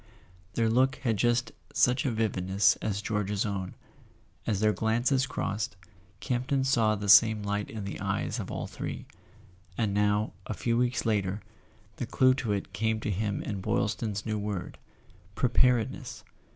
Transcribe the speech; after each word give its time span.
Their 0.55 0.67
look 0.67 0.95
had 1.03 1.15
just 1.17 1.51
such 1.73 2.07
a 2.07 2.11
vividness 2.11 2.75
as 2.77 3.03
George's 3.03 3.45
own; 3.45 3.75
as 4.47 4.59
their 4.59 4.73
glances 4.73 5.27
crossed, 5.27 5.75
Campton 6.19 6.63
saw 6.63 6.95
the 6.95 7.07
same 7.07 7.43
light 7.43 7.69
in 7.69 7.83
the 7.85 7.99
eyes 7.99 8.39
of 8.39 8.49
all 8.49 8.65
three. 8.65 9.05
And 9.77 9.93
now, 9.93 10.33
a 10.47 10.55
few 10.55 10.75
weeks 10.75 11.05
later, 11.05 11.43
the 11.97 12.07
clue 12.07 12.33
to 12.41 12.51
it 12.51 12.73
came 12.73 12.99
to 13.01 13.11
him 13.11 13.43
in 13.43 13.61
Boylston's 13.61 14.25
new 14.25 14.39
word. 14.39 14.79
Preparedness! 15.35 16.23